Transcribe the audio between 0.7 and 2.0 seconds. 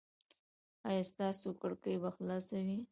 ایا ستاسو کړکۍ